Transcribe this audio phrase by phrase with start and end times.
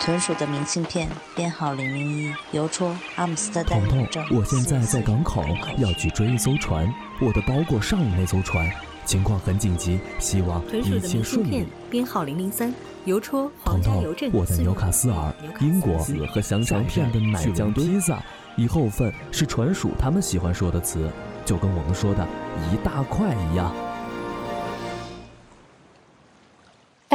[0.00, 5.42] 豚鼠的明信片编号零零一，邮戳阿姆斯特丹彤彤，我现在在港口，
[5.78, 6.86] 要去追一艘船，
[7.22, 8.70] 我的包裹上了那艘船，
[9.06, 11.66] 情况很紧急，希望一切顺利。
[11.88, 12.70] 编号零零三，
[13.06, 14.30] 邮戳黄家邮政。
[14.30, 15.96] 我在纽卡斯尔，英国
[16.34, 18.22] 和香肠片的奶酱披萨，
[18.56, 21.10] 以后份是船鼠他们喜欢说的词，
[21.46, 22.28] 就跟我们说的
[22.70, 23.74] 一大块一样。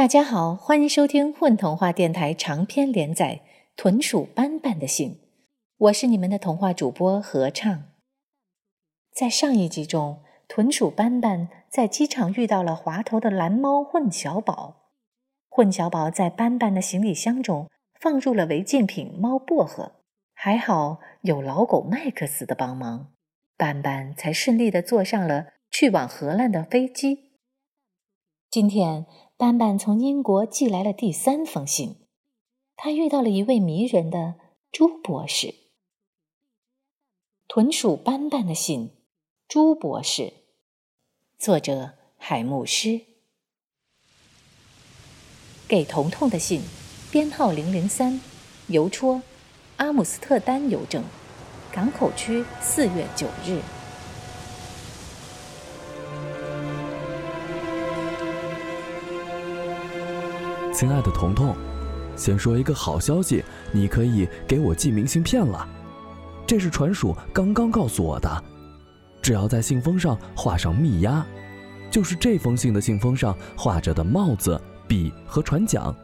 [0.00, 3.42] 大家好，欢迎收听混童话电台长篇连载
[3.76, 5.10] 《豚鼠斑斑的信》，
[5.76, 7.82] 我是你们的童话主播合唱。
[9.12, 14.88] 在上一集中，豚鼠斑斑在机场遇到了滑头的蓝猫混小宝，
[15.50, 17.68] 混小宝在斑斑的行李箱中
[18.00, 19.96] 放入了违禁品猫薄荷，
[20.32, 23.12] 还好有老狗麦克斯的帮忙，
[23.58, 27.32] 斑斑才顺利的坐上了去往荷兰的飞机。
[28.50, 29.04] 今天。
[29.40, 31.96] 斑斑从英国寄来了第三封信，
[32.76, 34.34] 他遇到了一位迷人的
[34.70, 35.54] 朱博士。
[37.48, 38.90] 豚鼠斑斑的信，
[39.48, 40.34] 朱博士，
[41.38, 43.00] 作者海牧师。
[45.66, 46.60] 给彤彤的信，
[47.10, 48.20] 编号零零三，
[48.66, 49.22] 邮戳
[49.78, 51.02] 阿姆斯特丹邮政，
[51.72, 53.62] 港口区，四月九日。
[60.80, 61.54] 亲爱的彤彤，
[62.16, 65.68] 先说一个好消息，你可以给我寄明信片了。
[66.46, 68.44] 这是船鼠刚刚告诉我的。
[69.20, 71.22] 只要在信封上画上密押，
[71.90, 74.58] 就是这封信的信封上画着的帽子、
[74.88, 75.94] 笔和船桨，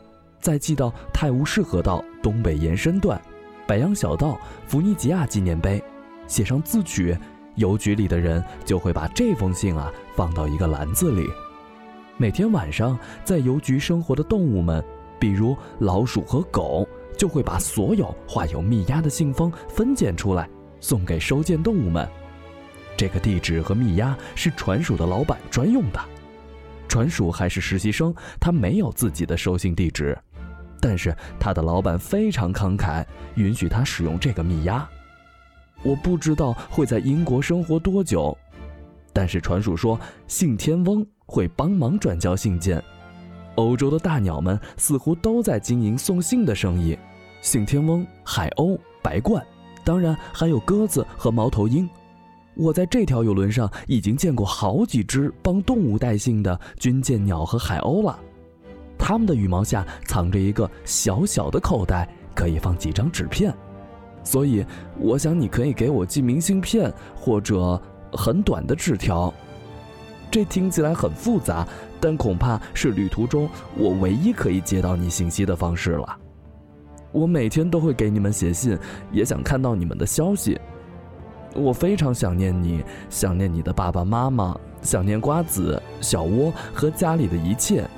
[0.43, 3.19] 再寄到泰晤士河道东北延伸段
[3.67, 5.83] 百央小道弗尼吉亚纪念碑，
[6.29, 7.17] 写上字据，
[7.55, 11.27] 邮局里的人就会把这封信啊放到一个篮子里。
[12.19, 14.83] 每天晚上，在邮局生活的动物们，
[15.19, 20.48] 比如老鼠和狗，就会把所有画有密押的信封分拣出来，
[20.80, 22.08] 送给收件动物们。
[22.96, 26.01] 这个地址和密押是船鼠的老板专用的。
[26.89, 30.18] 船鼠还是实习生，他没有自己的收信地址，
[30.80, 33.05] 但是他的老板非常慷慨，
[33.35, 34.89] 允许他使用这个密押。
[35.83, 38.36] 我不知道会在英国生活多久，
[39.17, 41.05] 但是船鼠说，信天翁。
[41.29, 42.81] 会帮忙转交信件。
[43.57, 46.97] 欧洲的大鸟们似乎都在经营送信的生意，
[47.41, 49.43] 信天翁、海鸥、白鹳，
[49.83, 51.91] 当然还有鸽子和猫头鹰。
[52.55, 58.17] 我在这条游轮上已经见过好几只帮动物带信的军舰鸟和海鸥了，
[58.97, 63.53] 它们的羽毛下藏着一个小小的口袋，可以放几张纸片。
[64.23, 64.65] 所以，
[65.01, 69.33] 我想你可以给我寄明信片或者很短的纸条。
[70.30, 71.67] 这听起来很复杂，
[72.00, 76.18] 但恐怕是旅途中我唯一可以接到你信息的方式了。
[77.12, 78.77] 我每天都会给你们写信，
[79.12, 80.61] 也想看到你们的消息。
[81.55, 87.88] 我非常想念你，想念你的爸爸妈妈，想念瓜子、小窝和家里的一切。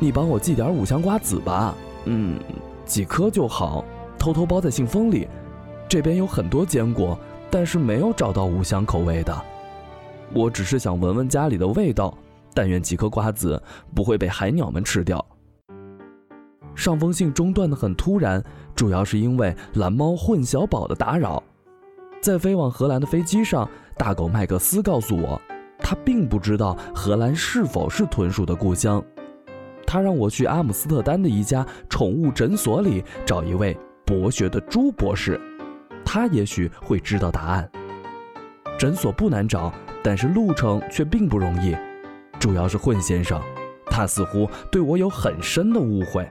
[0.00, 1.74] 你帮我寄点五香瓜子吧，
[2.06, 2.40] 嗯，
[2.84, 3.84] 几颗就好，
[4.18, 5.28] 偷偷包在信封里。
[5.88, 7.16] 这边有很多坚果，
[7.50, 9.36] 但是没有找到五香口味的。
[10.32, 12.16] 我只是想闻闻家里的味道，
[12.54, 13.62] 但愿几颗瓜子
[13.94, 15.24] 不会被海鸟们吃掉。
[16.74, 18.42] 上封信中断的很突然，
[18.76, 21.42] 主要是因为蓝猫混小宝的打扰。
[22.20, 25.40] 在飞往荷兰的飞机上，大狗麦克斯告诉我，
[25.78, 29.02] 他并不知道荷兰是否是豚鼠的故乡。
[29.86, 35.40] 他让我去阿姆斯特丹的一家宠物诊所里找一位博学的朱博士，
[36.10, 37.70] 他也许会知道答案。
[38.78, 39.70] 诊所不难找。
[40.00, 41.76] 但是路程却并不容易，
[42.38, 43.42] 主要是混先生，
[43.86, 46.26] 他似乎对我有很深的误会，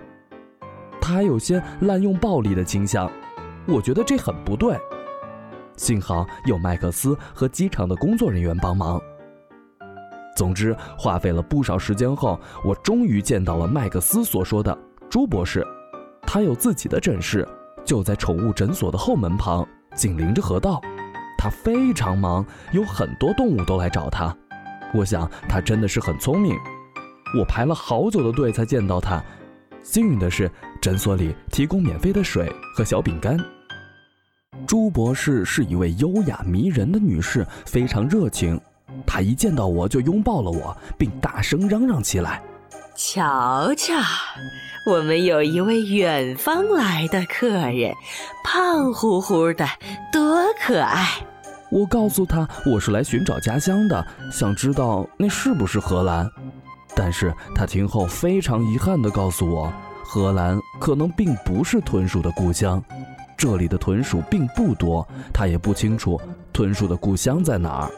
[1.02, 3.12] 他还有些滥用暴力的倾向，
[3.68, 4.76] 我觉得这很不对。
[5.76, 9.00] 幸好有麦克斯和机场的工作人员帮忙。
[10.36, 14.76] 总之，花费了不少时间后，我终于见到了麦克斯所说的
[15.10, 15.64] 朱博士，
[16.22, 17.48] 他有自己的诊室，
[17.88, 20.82] 就在宠物诊所的后门旁，紧邻着河道。
[21.38, 24.36] 他非常忙，有很多动物都来找他。
[24.94, 26.54] 我想他真的是很聪明。
[27.40, 29.24] 我排了好久的队才见到他。
[29.84, 30.52] 幸运的是，
[30.82, 33.38] 诊所里提供免费的水和小饼干。
[34.66, 38.60] 朱博士是一位优雅迷人的女士，非常热情。
[39.06, 42.42] 她一见到我就拥抱了我，并大声嚷嚷起来
[42.98, 43.94] ：“瞧瞧，
[44.84, 47.94] 我们有一位远方来的客人，
[48.44, 49.68] 胖乎乎的，
[50.12, 51.08] 多可爱！”
[51.70, 56.28] 我告诉他，我是来寻找家乡的，想知道那是不是荷兰。
[56.96, 59.72] 但是他听后非常遗憾地告诉我，
[60.04, 62.84] 荷兰可能并不是豚鼠的故乡，
[63.38, 66.20] 这里的豚鼠并不多，他也不清楚
[66.52, 67.92] 豚鼠的故乡在哪儿。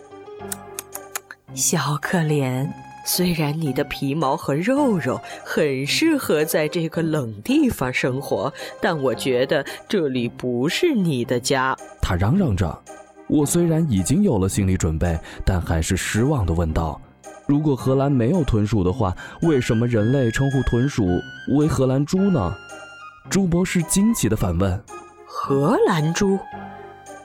[1.53, 2.69] 小可怜，
[3.11, 11.75] 虽然你的皮毛和肉肉很适合在这个冷地方生活，但我觉得这里不是你的家。
[11.99, 12.79] 他嚷嚷着。
[13.27, 17.01] 我虽然已经有了心理准备，但还是失望地问道。
[17.47, 19.11] 如果荷兰没有豚鼠的话，
[19.41, 21.07] 为什么人类称呼豚鼠
[21.57, 22.55] 为荷兰猪呢？
[23.27, 24.79] 朱博士惊奇地反问
[25.25, 26.37] ：“荷兰猪？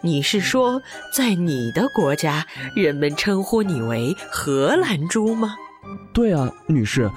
[0.00, 0.80] 你是说，
[1.14, 5.56] 在你的国家，人们称呼你为荷兰猪吗
[6.14, 7.10] ？”“对啊，女士。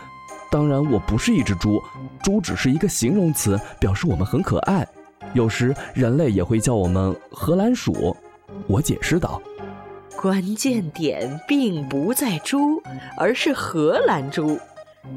[0.50, 1.82] 当然，我不是一只猪，
[2.24, 4.88] 猪只是一个形容词，表示我们很可爱。
[5.34, 8.16] 有时人类也会叫我们荷兰鼠。”
[8.66, 9.42] 我解释道。
[10.16, 12.82] 关键点并不在猪，
[13.18, 14.58] 而是荷兰猪，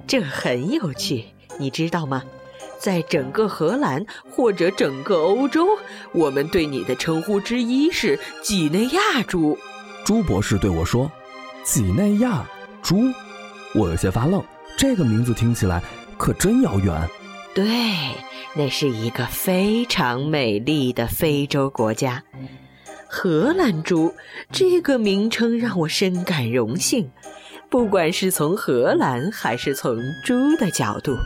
[0.07, 1.25] 这很有趣，
[1.59, 2.23] 你知道吗？
[2.79, 5.67] 在整个荷兰或者整个欧洲，
[6.13, 9.57] 我们对你的称呼之一是几内亚猪。
[10.05, 11.11] 朱博士对我说
[11.63, 12.45] ：“几内亚
[12.83, 12.97] 猪。”
[13.75, 14.43] 我有些发愣，
[14.77, 15.83] 这个名字听起来
[16.19, 17.09] 可真遥远。
[17.55, 17.67] 对，
[18.55, 22.23] 那是一个非常美丽的非洲国家。
[23.09, 24.15] 荷兰猪
[24.53, 27.11] 这个名称让我深感荣幸，
[27.69, 31.17] 不管是从荷兰还是从猪的角度。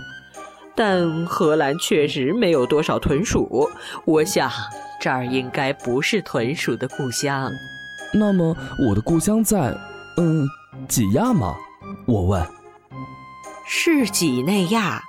[0.74, 3.68] 但荷兰确实没有多少豚鼠，
[4.06, 4.50] 我想
[5.00, 7.52] 这儿应该不是豚鼠的故乡。
[8.12, 9.76] 那么我的故乡在，
[10.16, 10.46] 嗯，
[10.88, 11.54] 几亚吗？
[12.06, 12.46] 我问。
[13.66, 15.02] 是几内亚。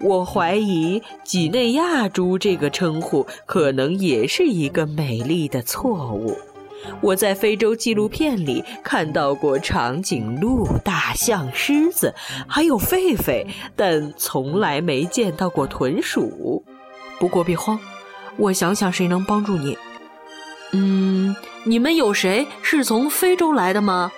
[0.00, 6.36] 我怀疑“几内亚猪”这个称呼可能也是一个美丽的错误。
[7.00, 12.14] 我在非洲纪录片里看到过长颈鹿、大象、狮子，
[12.46, 16.62] 还有狒狒，但从来没见到过豚鼠。
[17.18, 17.78] 不过别慌，
[18.36, 19.78] 我想想谁能帮助你。
[20.72, 24.12] 嗯，你们有谁是从非洲来的吗？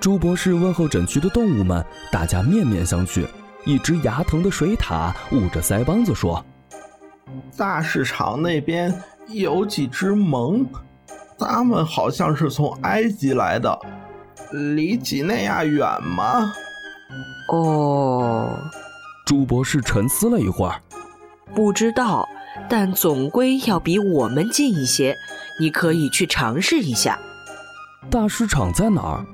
[0.00, 3.26] 朱博士问候诊区的动物们，大家面面相觑。
[3.64, 6.42] 一只牙疼的水獭捂着腮帮子说
[7.56, 8.94] ：“大市场那边
[9.26, 10.64] 有几只獴，
[11.36, 13.76] 它们好像是从埃及来的，
[14.52, 16.52] 离几内亚远吗？”
[17.52, 18.56] 哦，
[19.26, 20.80] 朱博士沉思了一会儿，
[21.54, 22.26] 不知道，
[22.68, 25.16] 但总归要比我们近一些。
[25.60, 27.18] 你可以去尝试一下。
[28.08, 29.26] 大市场在哪儿？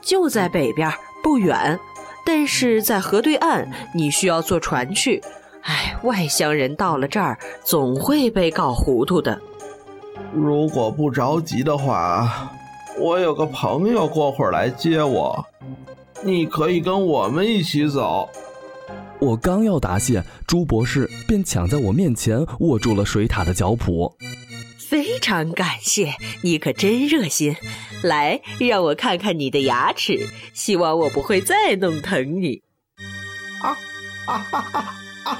[0.00, 0.90] 就在北边，
[1.22, 1.78] 不远。
[2.24, 5.22] 但是在河对岸，你需要坐船去。
[5.62, 9.40] 哎，外乡人到了这儿总会被搞糊涂的。
[10.32, 12.50] 如果不着急的话，
[12.98, 15.44] 我有个朋友过会儿来接我，
[16.22, 18.28] 你可以跟我们一起走。
[19.18, 24.12] 我刚要答谢，朱博士便抢在我面前握住了水獭的脚蹼。
[25.30, 26.12] 非常感谢
[26.42, 27.54] 你，可真热心。
[28.02, 32.60] 来，让我看看你的牙齿，希望我不会再弄疼你。
[33.62, 33.70] 啊
[34.26, 34.84] 啊哈哈
[35.22, 35.38] 啊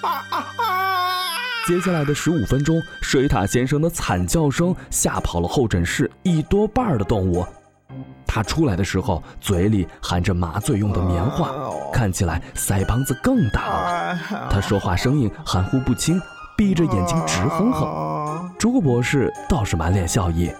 [0.00, 0.08] 啊
[0.56, 1.26] 啊！
[1.66, 7.46] 接下来的十五分钟，水獭先生的惨叫声吓跑了候诊室一多半的动物。
[8.26, 11.50] 他出来的时候，嘴里含着麻醉用的棉花，
[11.92, 14.18] 看起来腮帮子更大了。
[14.48, 16.18] 他说话声音含糊不清。
[16.56, 20.50] 闭着眼睛直哼哼，朱博士倒是满脸笑意。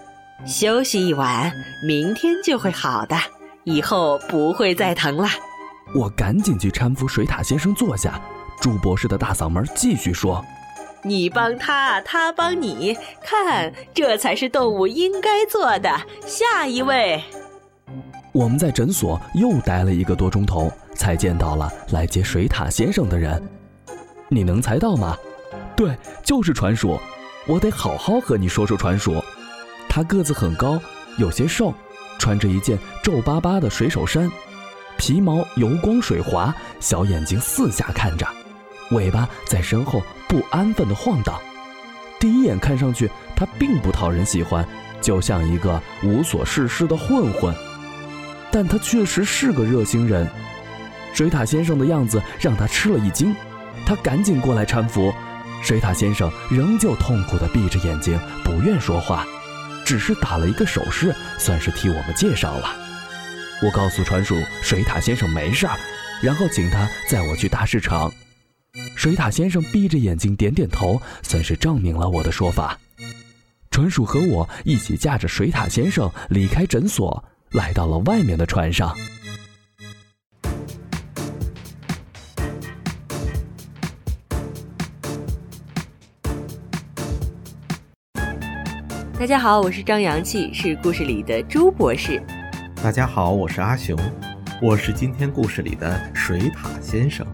[0.44, 1.50] 休息一晚，
[1.88, 3.16] 明天就会好的，
[3.62, 5.26] 以后不会再疼了。
[5.94, 8.20] 我赶紧去搀扶水獭先生坐下。
[8.60, 10.44] 朱博士的大嗓门继续说
[11.02, 15.90] ：“你帮他，他帮你，看，这才是动物应该做的。”
[16.28, 17.24] 下一位。
[18.32, 23.42] 我们在诊所又待了一个多钟头，才见到了来接水獭先生的人。
[24.28, 25.16] 你能猜到吗？
[25.74, 27.00] 对，就是船鼠，
[27.46, 29.24] 我得好好和你说说传说。
[29.88, 30.80] 他个子很高，
[31.18, 31.72] 有些瘦，
[32.18, 34.30] 穿着一件皱巴巴的水手衫，
[34.96, 38.26] 皮毛油光水滑，小眼睛四下看着，
[38.90, 41.38] 尾巴在身后不安分地晃荡。
[42.18, 44.66] 第一眼看上去，他并不讨人喜欢，
[45.00, 47.54] 就像一个无所事事的混混。
[48.50, 50.28] 但他确实是个热心人。
[51.12, 53.36] 水獭先生的样子让他吃了一惊，
[53.84, 55.12] 他赶紧过来搀扶。
[55.64, 59.26] 水獭先生仍旧痛苦地闭着眼睛，不愿说话，
[59.82, 62.76] 只是打了一个手势，算是替我们介绍了。
[63.62, 65.74] 我告诉船鼠水獭先生没事儿，
[66.22, 68.12] 然后请他载我去大市场。
[68.94, 72.78] 水獭先生闭着眼睛点点头，算是证明了我的说法。
[73.70, 78.94] 船鼠和我一起驾着水獭先生离开诊所，来到了外面的船上。
[89.24, 92.22] 大家好，我是张阳气，是故事里的朱博士。
[92.82, 93.98] 大家好，我是阿雄，
[94.60, 97.26] 我是今天故事里的水獭先生。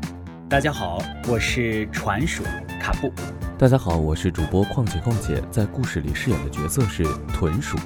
[0.49, 2.45] 大家好，我是船鼠
[2.81, 3.13] 卡布。
[3.59, 7.03] 大家好，我是主播况且况且，在故事里饰演的角色是
[7.35, 7.77] 豚鼠。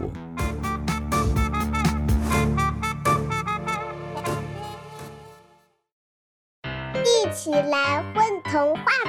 [7.02, 9.03] 一起来混童话吧！